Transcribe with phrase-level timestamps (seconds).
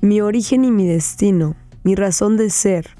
[0.00, 2.96] Mi origen y mi destino, mi razón de ser,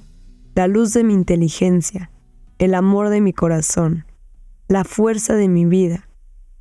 [0.56, 2.10] la luz de mi inteligencia,
[2.58, 4.04] el amor de mi corazón,
[4.66, 6.08] la fuerza de mi vida,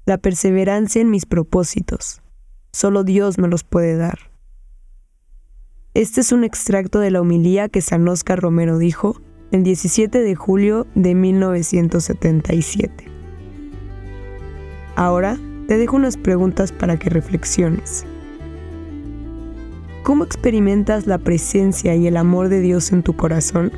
[0.06, 2.22] la perseverancia en mis propósitos.
[2.72, 4.20] Solo Dios me los puede dar.
[5.96, 9.20] Este es un extracto de la homilía que San Oscar Romero dijo
[9.52, 13.06] el 17 de julio de 1977.
[14.96, 18.06] Ahora te dejo unas preguntas para que reflexiones.
[20.08, 23.74] ¿Cómo experimentas la presencia y el amor de Dios en tu corazón?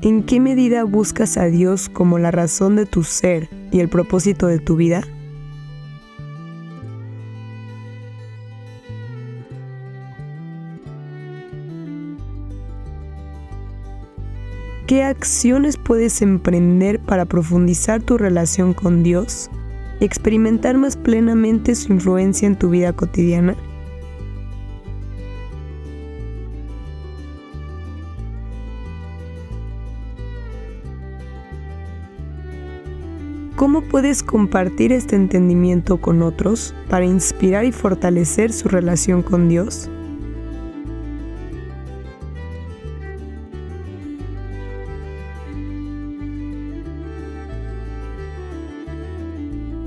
[0.00, 4.46] ¿En qué medida buscas a Dios como la razón de tu ser y el propósito
[4.46, 5.02] de tu vida?
[14.86, 19.48] ¿Qué acciones puedes emprender para profundizar tu relación con Dios
[19.98, 23.56] y experimentar más plenamente su influencia en tu vida cotidiana?
[33.56, 39.88] ¿Cómo puedes compartir este entendimiento con otros para inspirar y fortalecer su relación con Dios?